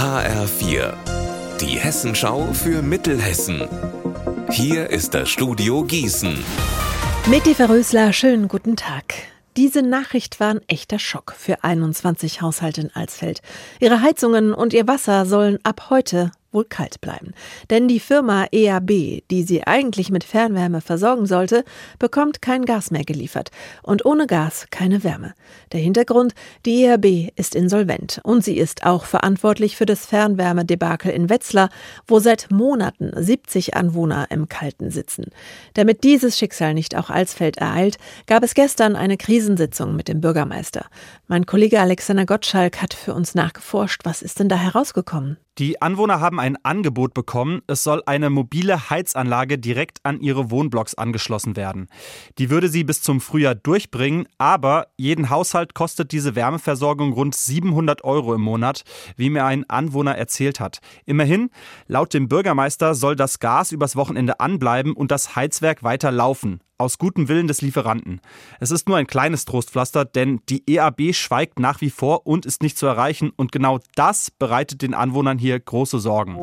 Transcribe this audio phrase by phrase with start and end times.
[0.00, 0.94] HR4,
[1.60, 3.68] die Hessenschau für Mittelhessen.
[4.50, 6.42] Hier ist das Studio Gießen.
[7.26, 9.12] Mit Eva Rösler, schönen guten Tag.
[9.58, 13.42] Diese Nachricht war ein echter Schock für 21 Haushalte in Alsfeld.
[13.78, 17.32] Ihre Heizungen und ihr Wasser sollen ab heute wohl kalt bleiben.
[17.70, 21.64] Denn die Firma EAB, die sie eigentlich mit Fernwärme versorgen sollte,
[21.98, 23.50] bekommt kein Gas mehr geliefert.
[23.82, 25.34] Und ohne Gas keine Wärme.
[25.72, 26.34] Der Hintergrund,
[26.66, 31.70] die EAB ist insolvent und sie ist auch verantwortlich für das Fernwärmedebakel in Wetzlar,
[32.06, 35.26] wo seit Monaten 70 Anwohner im Kalten sitzen.
[35.74, 40.86] Damit dieses Schicksal nicht auch Alsfeld ereilt, gab es gestern eine Krisensitzung mit dem Bürgermeister.
[41.28, 44.00] Mein Kollege Alexander Gottschalk hat für uns nachgeforscht.
[44.04, 45.36] Was ist denn da herausgekommen?
[45.58, 47.62] Die Anwohner haben ein Angebot bekommen.
[47.68, 51.86] Es soll eine mobile Heizanlage direkt an ihre Wohnblocks angeschlossen werden.
[52.38, 58.02] Die würde sie bis zum Frühjahr durchbringen, aber jeden Haushalt kostet diese Wärmeversorgung rund 700
[58.02, 58.82] Euro im Monat,
[59.16, 60.80] wie mir ein Anwohner erzählt hat.
[61.06, 61.50] Immerhin,
[61.86, 66.98] laut dem Bürgermeister soll das Gas übers Wochenende anbleiben und das Heizwerk weiter laufen aus
[66.98, 68.20] gutem Willen des Lieferanten.
[68.58, 72.62] Es ist nur ein kleines Trostpflaster, denn die EAB schweigt nach wie vor und ist
[72.62, 76.38] nicht zu erreichen und genau das bereitet den Anwohnern hier große Sorgen.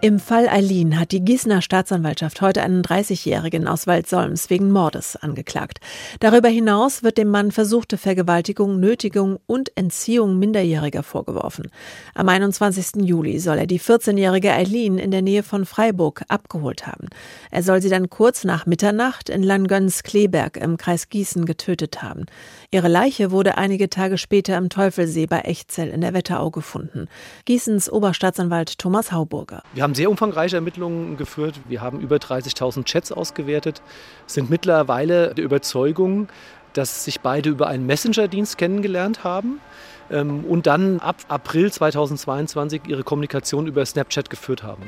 [0.00, 5.80] Im Fall Eileen hat die Gießener Staatsanwaltschaft heute einen 30-Jährigen aus Waldsolms wegen Mordes angeklagt.
[6.20, 11.72] Darüber hinaus wird dem Mann versuchte Vergewaltigung, Nötigung und Entziehung Minderjähriger vorgeworfen.
[12.14, 13.02] Am 21.
[13.02, 17.08] Juli soll er die 14-jährige Eileen in der Nähe von Freiburg abgeholt haben.
[17.50, 22.26] Er soll sie dann kurz nach Mitternacht in Langöns-Kleberg im Kreis Gießen getötet haben.
[22.70, 27.08] Ihre Leiche wurde einige Tage später im Teufelsee bei Echzell in der Wetterau gefunden.
[27.46, 29.64] Gießens Oberstaatsanwalt Thomas Hauburger.
[29.74, 31.54] Wir haben sehr umfangreiche Ermittlungen geführt.
[31.66, 33.80] Wir haben über 30.000 Chats ausgewertet,
[34.26, 36.28] sind mittlerweile der Überzeugung,
[36.74, 39.60] dass sich beide über einen Messenger-Dienst kennengelernt haben
[40.10, 44.82] ähm, und dann ab April 2022 ihre Kommunikation über Snapchat geführt haben.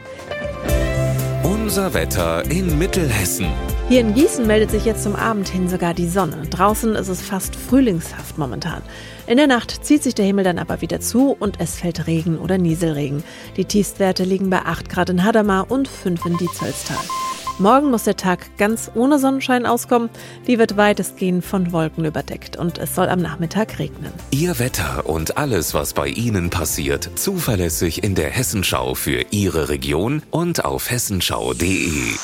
[1.44, 3.46] Unser Wetter in Mittelhessen.
[3.90, 6.46] Hier in Gießen meldet sich jetzt zum Abend hin sogar die Sonne.
[6.48, 8.82] Draußen ist es fast frühlingshaft momentan.
[9.26, 12.38] In der Nacht zieht sich der Himmel dann aber wieder zu und es fällt Regen
[12.38, 13.24] oder Nieselregen.
[13.56, 17.02] Die Tiefstwerte liegen bei 8 Grad in Hadamar und 5 in Dietzelstal.
[17.58, 20.08] Morgen muss der Tag ganz ohne Sonnenschein auskommen.
[20.46, 24.12] Die wird weitestgehend von Wolken überdeckt und es soll am Nachmittag regnen.
[24.30, 30.22] Ihr Wetter und alles, was bei Ihnen passiert, zuverlässig in der Hessenschau für Ihre Region
[30.30, 32.14] und auf hessenschau.de.